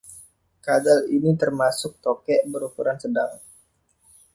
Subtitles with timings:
[0.65, 3.31] Kadal ini termasuk tokek berukuran sedang.